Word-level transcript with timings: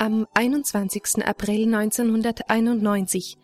Am 0.00 0.28
21. 0.32 1.26
April 1.26 1.74
1991 1.74 3.36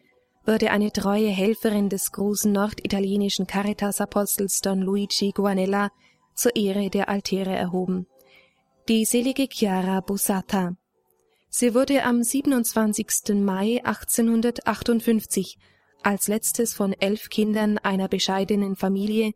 wurde 0.47 0.71
eine 0.71 0.92
treue 0.92 1.27
Helferin 1.27 1.88
des 1.88 2.12
großen 2.12 2.53
norditalienischen 2.53 3.49
Caritas-Apostels 3.49 4.61
Don 4.61 4.80
Luigi 4.80 5.32
Guanella 5.32 5.90
zur 6.32 6.54
Ehre 6.54 6.90
der 6.90 7.09
Altäre 7.09 7.56
erhoben. 7.56 8.06
Die 8.88 9.04
selige 9.04 9.48
Chiara 9.51 9.98
Bossata. 10.01 10.77
Sie 11.48 11.75
wurde 11.75 12.04
am 12.04 12.22
27. 12.22 13.34
Mai 13.34 13.80
1858 13.82 15.59
als 16.05 16.29
letztes 16.29 16.73
von 16.73 16.93
elf 16.93 17.30
Kindern 17.30 17.79
einer 17.79 18.07
bescheidenen 18.07 18.77
Familie 18.77 19.32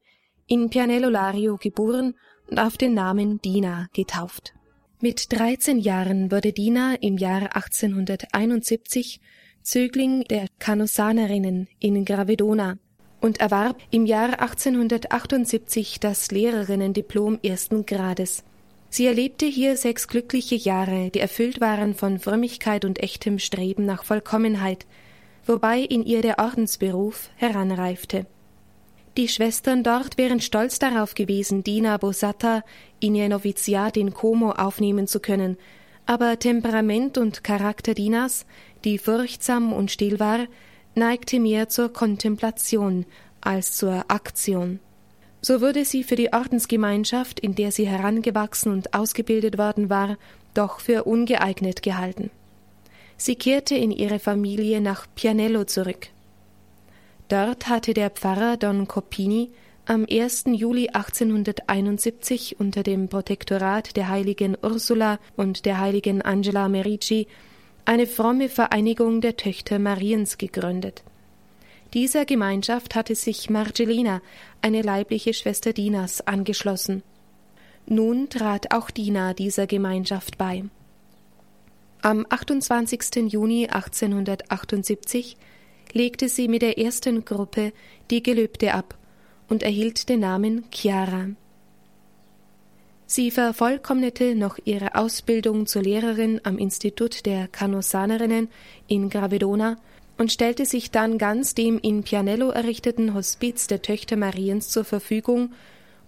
in 0.46 0.70
Pianello 0.70 1.08
Lario 1.08 1.56
geboren 1.56 2.14
und 2.48 2.60
auf 2.60 2.76
den 2.76 2.94
Namen 2.94 3.40
Dina 3.40 3.88
getauft. 3.92 4.54
Mit 5.00 5.32
13 5.32 5.78
Jahren 5.78 6.32
wurde 6.32 6.52
Dina 6.52 6.96
im 7.00 7.18
Jahr 7.18 7.54
1871 7.54 9.20
Zögling 9.62 10.24
der 10.24 10.46
Canosanerinnen 10.58 11.68
in 11.78 12.04
Gravedona 12.04 12.78
und 13.20 13.38
erwarb 13.38 13.80
im 13.92 14.06
Jahr 14.06 14.40
1878 14.40 16.00
das 16.00 16.32
Lehrerinnendiplom 16.32 17.38
ersten 17.44 17.86
Grades. 17.86 18.42
Sie 18.90 19.06
erlebte 19.06 19.46
hier 19.46 19.76
sechs 19.76 20.08
glückliche 20.08 20.56
Jahre, 20.56 21.10
die 21.10 21.20
erfüllt 21.20 21.60
waren 21.60 21.94
von 21.94 22.18
Frömmigkeit 22.18 22.84
und 22.84 23.00
echtem 23.00 23.38
Streben 23.38 23.86
nach 23.86 24.02
Vollkommenheit, 24.02 24.84
wobei 25.46 25.78
in 25.78 26.04
ihr 26.04 26.22
der 26.22 26.40
Ordensberuf 26.40 27.30
heranreifte. 27.36 28.26
Die 29.18 29.26
Schwestern 29.26 29.82
dort 29.82 30.16
wären 30.16 30.40
stolz 30.40 30.78
darauf 30.78 31.16
gewesen, 31.16 31.64
Dina 31.64 31.96
Bosatta 31.96 32.62
in 33.00 33.16
ihr 33.16 33.28
Noviziat 33.28 33.96
in 33.96 34.14
Como 34.14 34.52
aufnehmen 34.52 35.08
zu 35.08 35.18
können, 35.18 35.56
aber 36.06 36.38
Temperament 36.38 37.18
und 37.18 37.42
Charakter 37.42 37.94
Dinas, 37.94 38.46
die 38.84 38.96
furchtsam 38.96 39.72
und 39.72 39.90
still 39.90 40.20
war, 40.20 40.46
neigte 40.94 41.40
mehr 41.40 41.68
zur 41.68 41.92
Kontemplation 41.92 43.06
als 43.40 43.76
zur 43.76 44.04
Aktion. 44.06 44.78
So 45.42 45.60
wurde 45.60 45.84
sie 45.84 46.04
für 46.04 46.14
die 46.14 46.32
Ordensgemeinschaft, 46.32 47.40
in 47.40 47.56
der 47.56 47.72
sie 47.72 47.88
herangewachsen 47.88 48.70
und 48.70 48.94
ausgebildet 48.94 49.58
worden 49.58 49.90
war, 49.90 50.16
doch 50.54 50.78
für 50.78 51.02
ungeeignet 51.02 51.82
gehalten. 51.82 52.30
Sie 53.16 53.34
kehrte 53.34 53.74
in 53.74 53.90
ihre 53.90 54.20
Familie 54.20 54.80
nach 54.80 55.08
Pianello 55.16 55.64
zurück. 55.64 56.06
Dort 57.28 57.68
hatte 57.68 57.92
der 57.92 58.08
Pfarrer 58.08 58.56
Don 58.56 58.88
Copini 58.88 59.50
am 59.84 60.06
1. 60.10 60.44
Juli 60.46 60.88
1871 60.88 62.58
unter 62.58 62.82
dem 62.82 63.08
Protektorat 63.08 63.96
der 63.96 64.08
heiligen 64.08 64.56
Ursula 64.62 65.18
und 65.36 65.66
der 65.66 65.78
heiligen 65.78 66.22
Angela 66.22 66.68
Merici 66.68 67.26
eine 67.84 68.06
fromme 68.06 68.48
Vereinigung 68.48 69.20
der 69.20 69.36
Töchter 69.36 69.78
Mariens 69.78 70.38
gegründet. 70.38 71.04
Dieser 71.92 72.24
Gemeinschaft 72.24 72.94
hatte 72.94 73.14
sich 73.14 73.50
Marcellina, 73.50 74.22
eine 74.62 74.80
leibliche 74.80 75.34
Schwester 75.34 75.74
Dinas, 75.74 76.26
angeschlossen. 76.26 77.02
Nun 77.86 78.30
trat 78.30 78.72
auch 78.72 78.90
Dina 78.90 79.34
dieser 79.34 79.66
Gemeinschaft 79.66 80.38
bei. 80.38 80.64
Am 82.00 82.24
28. 82.28 83.32
Juni 83.32 83.68
1878 83.68 85.36
legte 85.92 86.28
sie 86.28 86.48
mit 86.48 86.62
der 86.62 86.78
ersten 86.78 87.24
Gruppe 87.24 87.72
die 88.10 88.22
Gelübde 88.22 88.74
ab 88.74 88.96
und 89.48 89.62
erhielt 89.62 90.08
den 90.08 90.20
Namen 90.20 90.64
Chiara. 90.70 91.28
Sie 93.06 93.30
vervollkommnete 93.30 94.34
noch 94.34 94.58
ihre 94.64 94.94
Ausbildung 94.94 95.66
zur 95.66 95.82
Lehrerin 95.82 96.42
am 96.44 96.58
Institut 96.58 97.24
der 97.24 97.48
Canosanerinnen 97.48 98.48
in 98.86 99.08
Gravedona 99.08 99.78
und 100.18 100.30
stellte 100.30 100.66
sich 100.66 100.90
dann 100.90 101.16
ganz 101.16 101.54
dem 101.54 101.78
in 101.78 102.02
Pianello 102.02 102.50
errichteten 102.50 103.14
Hospiz 103.14 103.66
der 103.66 103.80
Töchter 103.80 104.16
Mariens 104.16 104.68
zur 104.68 104.84
Verfügung 104.84 105.52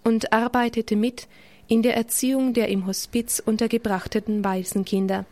und 0.04 0.32
arbeitete 0.32 0.96
mit 0.96 1.26
in 1.68 1.82
der 1.82 1.96
Erziehung 1.96 2.52
der 2.52 2.68
im 2.68 2.86
Hospiz 2.86 3.40
untergebrachten 3.44 4.44
Waisenkinder. 4.44 5.24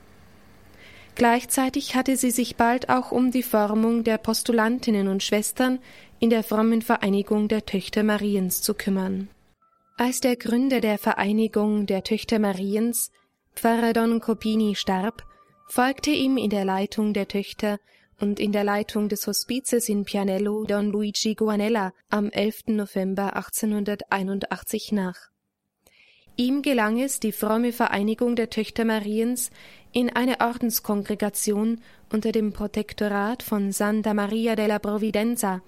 Gleichzeitig 1.19 1.97
hatte 1.97 2.17
sie 2.17 2.31
sich 2.31 2.55
bald 2.55 2.89
auch 2.89 3.11
um 3.11 3.33
die 3.33 3.43
Formung 3.43 4.05
der 4.05 4.19
Postulantinnen 4.19 5.09
und 5.09 5.25
Schwestern 5.25 5.81
in 6.21 6.31
der 6.31 6.45
frommen 6.45 6.81
Vereinigung 6.81 7.49
der 7.49 7.67
Töchter 7.67 8.05
Mariens 8.05 8.63
zu 8.63 8.73
kümmern. 8.73 9.29
Als 9.97 10.21
der 10.21 10.37
Gründer 10.37 10.81
der 10.81 10.97
Vereinigung 10.97 11.87
der 11.87 12.05
Töchter 12.05 12.39
Mariens, 12.39 13.11
Pfarrer 13.57 13.95
Don 13.95 14.21
Copini, 14.21 14.77
starb, 14.77 15.25
folgte 15.67 16.11
ihm 16.11 16.37
in 16.37 16.51
der 16.51 16.65
Leitung 16.65 17.13
der 17.15 17.27
Töchter 17.27 17.81
und 18.21 18.39
in 18.39 18.53
der 18.53 18.63
Leitung 18.63 19.09
des 19.09 19.27
Hospizes 19.27 19.89
in 19.89 20.05
Pianello 20.05 20.67
Don 20.67 20.93
Luigi 20.93 21.35
Guanella 21.35 21.93
am 22.11 22.31
11. 22.31 22.69
November 22.69 23.35
1881 23.35 24.93
nach. 24.93 25.17
Ihm 26.41 26.63
gelang 26.63 27.01
es, 27.01 27.19
die 27.19 27.33
fromme 27.33 27.73
Vereinigung 27.73 28.37
der 28.37 28.49
Töchter 28.49 28.85
Mariens 28.85 29.51
in 29.91 30.09
eine 30.09 30.39
Ordenskongregation 30.41 31.81
unter 32.13 32.31
dem 32.31 32.53
Protektorat 32.53 33.43
von 33.43 33.73
Santa 33.73 34.15
Maria 34.15 34.55
della 34.55 34.79
Provvidenza, 34.79 35.63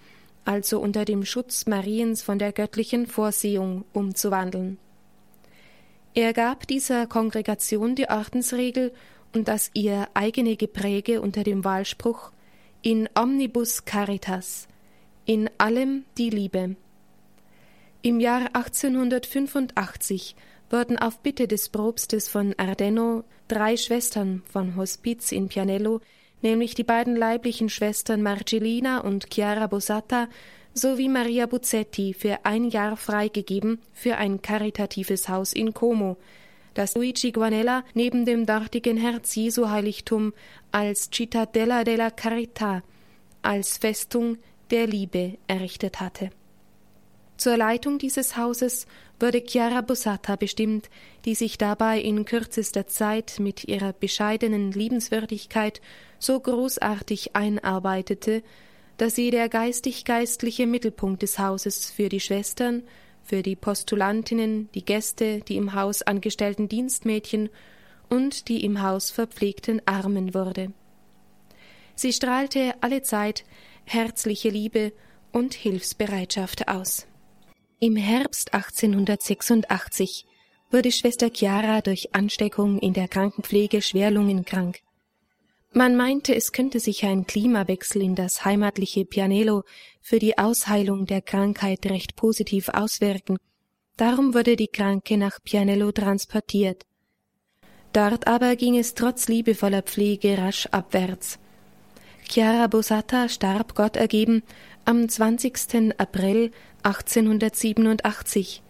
also 0.45 0.79
unter 0.79 1.05
dem 1.05 1.25
Schutz 1.25 1.67
Mariens 1.67 2.23
von 2.23 2.39
der 2.39 2.53
göttlichen 2.53 3.09
Vorsehung, 3.09 3.85
umzuwandeln. 3.93 4.79
Er 6.15 6.33
gab 6.33 6.69
dieser 6.69 7.09
Kongregation 7.09 7.97
die 7.97 8.09
Ordensregel 8.09 8.93
und 9.35 9.49
das 9.49 9.73
ihr 9.75 10.07
eigene 10.15 10.55
Gepräge 10.55 11.21
unter 11.21 11.43
dem 11.43 11.65
Wahlspruch 11.65 12.31
in 12.81 13.09
omnibus 13.17 13.85
caritas, 13.85 14.69
in 15.27 15.51
allem 15.59 16.05
die 16.17 16.31
Liebe. 16.31 16.77
Im 18.03 18.21
Jahr 18.21 18.51
1885 18.53 20.37
wurden 20.71 20.99
auf 20.99 21.19
Bitte 21.21 21.49
des 21.49 21.69
Propstes 21.69 22.29
von 22.29 22.55
Ardenno 22.57 23.25
drei 23.49 23.77
Schwestern 23.77 24.43
von 24.51 24.77
Hospiz 24.77 25.33
in 25.33 25.49
Pianello, 25.49 26.01
nämlich 26.43 26.75
die 26.75 26.85
beiden 26.85 27.17
leiblichen 27.17 27.69
Schwestern 27.69 28.23
Marcellina 28.23 29.01
und 29.01 29.27
Chiara 29.33 29.67
Bosatta 29.67 30.29
sowie 30.73 31.09
Maria 31.09 31.47
Buzzetti 31.47 32.15
für 32.15 32.45
ein 32.45 32.65
Jahr 32.65 32.97
freigegeben 32.97 33.81
für 33.93 34.17
ein 34.17 34.41
karitatives 34.41 35.29
Haus 35.29 35.53
in 35.53 35.75
Como, 35.75 36.17
das 36.75 36.95
Luigi 36.95 37.33
Guanella 37.33 37.85
neben 37.95 38.25
dem 38.25 38.47
dortigen 38.47 38.97
Herz-Jesu-Heiligtum 38.97 40.33
als 40.71 41.11
Cittadella 41.11 41.83
della 41.83 42.09
Carità, 42.09 42.83
als 43.43 43.79
Festung 43.79 44.39
der 44.71 44.87
Liebe 44.87 45.39
errichtet 45.49 46.01
hatte. 46.01 46.31
Zur 47.41 47.57
Leitung 47.57 47.97
dieses 47.97 48.37
Hauses 48.37 48.87
wurde 49.19 49.43
Chiara 49.43 49.81
Bossata 49.81 50.37
bestimmt, 50.37 50.91
die 51.25 51.35
sich 51.35 51.57
dabei 51.57 51.99
in 51.99 52.27
kürzester 52.27 52.87
Zeit 52.87 53.37
mit 53.41 53.65
ihrer 53.65 53.95
bescheidenen 53.95 54.73
Liebenswürdigkeit 54.73 55.81
so 56.19 56.39
großartig 56.39 57.35
einarbeitete, 57.35 58.43
dass 58.99 59.15
sie 59.15 59.31
der 59.31 59.49
geistig-geistliche 59.49 60.67
Mittelpunkt 60.67 61.23
des 61.23 61.39
Hauses 61.39 61.91
für 61.91 62.11
die 62.11 62.21
Schwestern, 62.21 62.83
für 63.23 63.43
die 63.43 63.57
Postulantinnen, 63.57 64.69
die 64.75 64.85
Gäste, 64.85 65.41
die 65.41 65.57
im 65.57 65.73
Haus 65.73 66.03
angestellten 66.03 66.69
Dienstmädchen 66.69 67.49
und 68.11 68.49
die 68.49 68.63
im 68.67 68.83
Haus 68.83 69.11
verpflegten 69.11 69.81
Armen 69.87 70.35
wurde. 70.35 70.75
Sie 71.95 72.13
strahlte 72.13 72.75
allezeit 72.83 73.45
herzliche 73.87 74.51
Liebe 74.51 74.93
und 75.33 75.55
Hilfsbereitschaft 75.55 76.69
aus. 76.69 77.07
Im 77.83 77.97
Herbst 77.97 78.53
1886 78.53 80.27
wurde 80.71 80.93
Schwester 80.93 81.31
Chiara 81.33 81.81
durch 81.81 82.15
Ansteckung 82.15 82.79
in 82.79 82.93
der 82.93 83.09
Krankenpflege 83.09 83.81
schwer 83.81 84.11
lungenkrank. 84.11 84.81
Man 85.73 85.97
meinte, 85.97 86.35
es 86.35 86.53
könnte 86.53 86.79
sich 86.79 87.07
ein 87.07 87.27
Klimawechsel 87.27 88.03
in 88.03 88.15
das 88.15 88.45
heimatliche 88.45 89.07
Pianello 89.07 89.63
für 90.03 90.19
die 90.19 90.37
Ausheilung 90.37 91.07
der 91.07 91.23
Krankheit 91.23 91.87
recht 91.87 92.17
positiv 92.17 92.69
auswirken. 92.69 93.39
Darum 93.97 94.35
wurde 94.35 94.57
die 94.57 94.69
Kranke 94.69 95.17
nach 95.17 95.39
Pianello 95.43 95.91
transportiert. 95.91 96.85
Dort 97.95 98.27
aber 98.27 98.57
ging 98.57 98.77
es 98.77 98.93
trotz 98.93 99.27
liebevoller 99.27 99.81
Pflege 99.81 100.37
rasch 100.37 100.67
abwärts. 100.67 101.39
Chiara 102.31 102.69
Bosatta 102.69 103.29
starb 103.29 103.75
Gott 103.75 103.97
ergeben 103.97 104.43
am 104.91 105.09
20. 105.09 105.95
April 105.99 106.51
1887. 106.83 108.61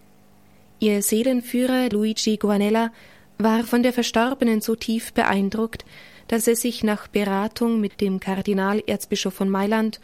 Ihr 0.79 1.01
Seelenführer 1.01 1.89
Luigi 1.89 2.37
Guanella 2.37 2.93
war 3.39 3.65
von 3.65 3.83
der 3.83 3.95
Verstorbenen 3.95 4.61
so 4.61 4.77
tief 4.77 5.15
beeindruckt, 5.15 5.87
dass 6.29 6.47
er 6.47 6.57
sich 6.57 6.85
nach 6.85 7.09
Beratung 7.09 7.81
mit 7.81 8.03
dem 8.03 8.21
Kardinalerzbischof 8.21 9.33
von 9.33 9.49
Mailand 9.49 9.99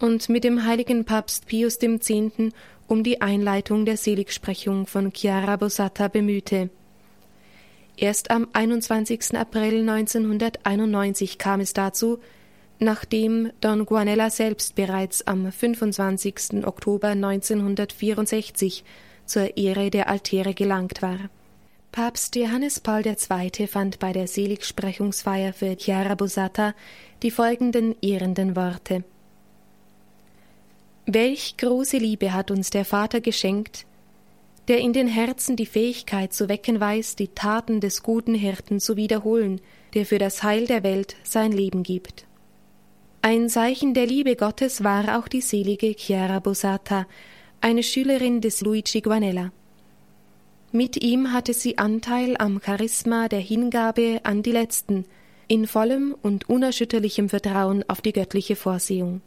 und 0.00 0.28
mit 0.28 0.42
dem 0.42 0.64
heiligen 0.64 1.04
Papst 1.04 1.46
Pius 1.46 1.80
X. 1.80 2.10
um 2.88 3.04
die 3.04 3.20
Einleitung 3.20 3.84
der 3.84 3.96
Seligsprechung 3.96 4.88
von 4.88 5.12
Chiara 5.14 5.54
Bosatta 5.54 6.08
bemühte. 6.08 6.68
Erst 7.96 8.32
am 8.32 8.48
21. 8.54 9.36
April 9.36 9.88
1991 9.88 11.38
kam 11.38 11.60
es 11.60 11.74
dazu, 11.74 12.18
nachdem 12.80 13.52
Don 13.60 13.84
Guanella 13.84 14.30
selbst 14.30 14.74
bereits 14.74 15.26
am 15.26 15.52
25. 15.52 16.66
Oktober 16.66 17.08
1964 17.08 18.84
zur 19.26 19.56
Ehre 19.56 19.90
der 19.90 20.08
Altäre 20.08 20.54
gelangt 20.54 21.02
war. 21.02 21.18
Papst 21.92 22.36
Johannes 22.36 22.80
Paul 22.80 23.02
II. 23.04 23.66
fand 23.66 23.98
bei 23.98 24.12
der 24.12 24.26
Seligsprechungsfeier 24.26 25.52
für 25.52 25.76
Chiara 25.76 26.14
Busata 26.14 26.74
die 27.22 27.30
folgenden 27.30 27.96
ehrenden 28.00 28.56
Worte. 28.56 29.04
Welch 31.06 31.56
große 31.56 31.98
Liebe 31.98 32.32
hat 32.32 32.50
uns 32.50 32.70
der 32.70 32.84
Vater 32.84 33.20
geschenkt, 33.20 33.86
der 34.68 34.78
in 34.78 34.92
den 34.92 35.08
Herzen 35.08 35.56
die 35.56 35.66
Fähigkeit 35.66 36.32
zu 36.32 36.48
wecken 36.48 36.78
weiß, 36.78 37.16
die 37.16 37.28
Taten 37.28 37.80
des 37.80 38.04
guten 38.04 38.34
Hirten 38.34 38.78
zu 38.78 38.96
wiederholen, 38.96 39.60
der 39.94 40.06
für 40.06 40.18
das 40.18 40.44
Heil 40.44 40.66
der 40.66 40.84
Welt 40.84 41.16
sein 41.24 41.50
Leben 41.50 41.82
gibt. 41.82 42.26
Ein 43.22 43.50
Zeichen 43.50 43.92
der 43.92 44.06
Liebe 44.06 44.34
Gottes 44.34 44.82
war 44.82 45.18
auch 45.18 45.28
die 45.28 45.42
selige 45.42 45.94
Chiara 45.94 46.38
Bosata, 46.38 47.06
eine 47.60 47.82
Schülerin 47.82 48.40
des 48.40 48.62
Luigi 48.62 49.02
Guanella. 49.02 49.52
Mit 50.72 51.02
ihm 51.02 51.30
hatte 51.30 51.52
sie 51.52 51.76
Anteil 51.76 52.36
am 52.38 52.62
Charisma 52.64 53.28
der 53.28 53.40
Hingabe 53.40 54.20
an 54.22 54.42
die 54.42 54.52
Letzten, 54.52 55.04
in 55.48 55.66
vollem 55.66 56.16
und 56.22 56.48
unerschütterlichem 56.48 57.28
Vertrauen 57.28 57.84
auf 57.88 58.00
die 58.00 58.14
göttliche 58.14 58.56
Vorsehung. 58.56 59.20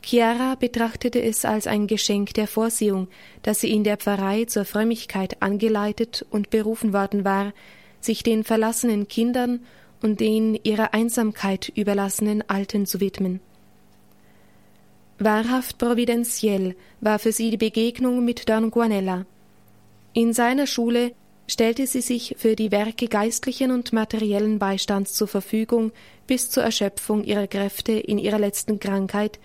Chiara 0.00 0.54
betrachtete 0.54 1.22
es 1.22 1.44
als 1.44 1.66
ein 1.66 1.86
Geschenk 1.86 2.32
der 2.32 2.46
Vorsehung, 2.46 3.08
dass 3.42 3.60
sie 3.60 3.72
in 3.72 3.84
der 3.84 3.98
Pfarrei 3.98 4.46
zur 4.46 4.64
Frömmigkeit 4.64 5.42
angeleitet 5.42 6.24
und 6.30 6.48
berufen 6.48 6.94
worden 6.94 7.26
war, 7.26 7.52
sich 8.00 8.22
den 8.22 8.42
verlassenen 8.42 9.06
Kindern 9.06 9.60
und 10.02 10.20
den 10.20 10.58
ihrer 10.62 10.94
Einsamkeit 10.94 11.70
überlassenen 11.74 12.42
Alten 12.48 12.86
zu 12.86 13.00
widmen. 13.00 13.40
Wahrhaft 15.18 15.78
providentiell 15.78 16.74
war 17.00 17.18
für 17.18 17.32
sie 17.32 17.50
die 17.50 17.58
Begegnung 17.58 18.24
mit 18.24 18.48
Don 18.48 18.70
Guanella. 18.70 19.26
In 20.14 20.32
seiner 20.32 20.66
Schule 20.66 21.12
stellte 21.46 21.86
sie 21.86 22.00
sich 22.00 22.36
für 22.38 22.56
die 22.56 22.70
Werke 22.70 23.06
geistlichen 23.06 23.70
und 23.70 23.92
materiellen 23.92 24.58
Beistands 24.58 25.14
zur 25.14 25.28
Verfügung 25.28 25.92
bis 26.26 26.48
zur 26.48 26.62
Erschöpfung 26.62 27.24
ihrer 27.24 27.48
Kräfte 27.48 27.92
in 27.92 28.18
ihrer 28.18 28.38
letzten 28.38 28.80
Krankheit, 28.80 29.38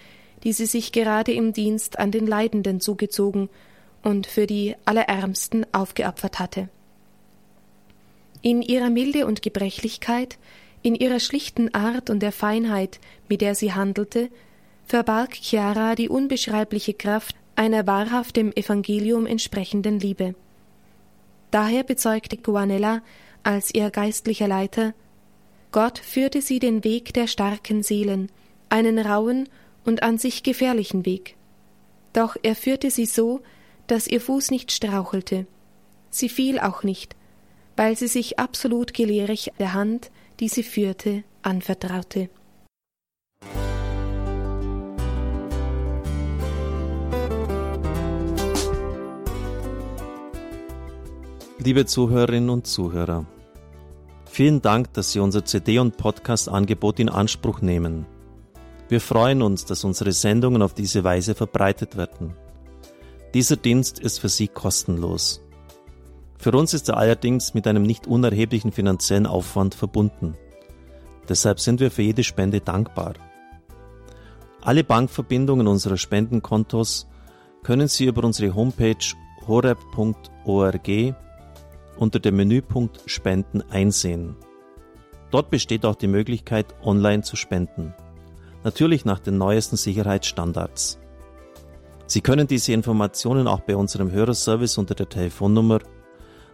die 0.43 0.53
sie 0.53 0.67
sich 0.67 0.91
gerade 0.91 1.33
im 1.33 1.51
Dienst 1.51 1.99
an 1.99 2.11
den 2.11 2.27
Leidenden 2.27 2.79
zugezogen 2.79 3.49
und 4.03 4.27
für 4.27 4.45
die 4.45 4.75
Allerärmsten 4.85 5.65
aufgeopfert 5.73 6.39
hatte. 6.39 6.69
In 8.45 8.61
ihrer 8.61 8.91
Milde 8.91 9.25
und 9.25 9.41
Gebrechlichkeit, 9.41 10.37
in 10.83 10.93
ihrer 10.93 11.19
schlichten 11.19 11.73
Art 11.73 12.11
und 12.11 12.19
der 12.19 12.31
Feinheit, 12.31 12.99
mit 13.27 13.41
der 13.41 13.55
sie 13.55 13.73
handelte, 13.73 14.29
verbarg 14.85 15.33
Chiara 15.33 15.95
die 15.95 16.09
unbeschreibliche 16.09 16.93
Kraft 16.93 17.35
einer 17.55 17.87
wahrhaft 17.87 18.35
dem 18.35 18.51
Evangelium 18.55 19.25
entsprechenden 19.25 19.99
Liebe. 19.99 20.35
Daher 21.49 21.81
bezeugte 21.81 22.37
Guanella 22.37 23.01
als 23.41 23.73
ihr 23.73 23.89
geistlicher 23.89 24.47
Leiter 24.47 24.93
Gott 25.71 25.97
führte 25.97 26.43
sie 26.43 26.59
den 26.59 26.83
Weg 26.83 27.15
der 27.15 27.25
starken 27.25 27.81
Seelen, 27.81 28.31
einen 28.69 28.99
rauen 28.99 29.49
und 29.85 30.03
an 30.03 30.19
sich 30.19 30.43
gefährlichen 30.43 31.03
Weg. 31.07 31.35
Doch 32.13 32.35
er 32.43 32.55
führte 32.55 32.91
sie 32.91 33.07
so, 33.07 33.41
dass 33.87 34.05
ihr 34.05 34.21
Fuß 34.21 34.51
nicht 34.51 34.71
strauchelte. 34.71 35.47
Sie 36.11 36.29
fiel 36.29 36.59
auch 36.59 36.83
nicht, 36.83 37.15
weil 37.75 37.95
sie 37.97 38.07
sich 38.07 38.39
absolut 38.39 38.93
gelehrig 38.93 39.51
der 39.59 39.73
Hand, 39.73 40.11
die 40.39 40.49
sie 40.49 40.63
führte, 40.63 41.23
anvertraute. 41.41 42.29
Liebe 51.65 51.87
Zuhörerinnen 51.87 52.51
und 52.51 52.67
Zuhörer, 52.67 53.25
vielen 54.29 54.61
Dank, 54.61 54.93
dass 54.93 55.13
Sie 55.13 55.19
unser 55.19 55.45
CD- 55.45 55.79
und 55.79 55.97
Podcast-Angebot 55.97 56.99
in 56.99 57.09
Anspruch 57.09 57.61
nehmen. 57.61 58.05
Wir 58.87 59.01
freuen 59.01 59.41
uns, 59.41 59.65
dass 59.65 59.83
unsere 59.83 60.11
Sendungen 60.11 60.61
auf 60.61 60.75
diese 60.75 61.03
Weise 61.03 61.33
verbreitet 61.33 61.97
werden. 61.97 62.35
Dieser 63.33 63.55
Dienst 63.55 63.97
ist 63.97 64.19
für 64.19 64.29
Sie 64.29 64.47
kostenlos. 64.47 65.44
Für 66.37 66.51
uns 66.51 66.73
ist 66.73 66.89
er 66.89 66.97
allerdings 66.97 67.53
mit 67.53 67.67
einem 67.67 67.83
nicht 67.83 68.07
unerheblichen 68.07 68.71
finanziellen 68.71 69.25
Aufwand 69.25 69.75
verbunden. 69.75 70.35
Deshalb 71.27 71.59
sind 71.59 71.79
wir 71.79 71.91
für 71.91 72.03
jede 72.03 72.23
Spende 72.23 72.61
dankbar. 72.61 73.13
Alle 74.61 74.83
Bankverbindungen 74.83 75.67
unserer 75.67 75.97
Spendenkontos 75.97 77.07
können 77.63 77.87
Sie 77.87 78.05
über 78.05 78.23
unsere 78.23 78.53
Homepage 78.53 78.95
horeb.org 79.47 81.15
unter 81.97 82.19
dem 82.19 82.35
Menüpunkt 82.35 83.01
Spenden 83.05 83.61
einsehen. 83.69 84.35
Dort 85.31 85.49
besteht 85.49 85.85
auch 85.85 85.95
die 85.95 86.07
Möglichkeit, 86.07 86.75
online 86.83 87.23
zu 87.23 87.35
spenden 87.35 87.93
natürlich 88.65 89.05
nach 89.05 89.19
den 89.19 89.37
neuesten 89.37 89.77
Sicherheitsstandards. 89.77 90.99
Sie 92.07 92.21
können 92.21 92.47
diese 92.47 92.73
Informationen 92.73 93.47
auch 93.47 93.61
bei 93.61 93.75
unserem 93.75 94.11
Hörerservice 94.11 94.77
unter 94.77 94.95
der 94.95 95.07
Telefonnummer 95.07 95.79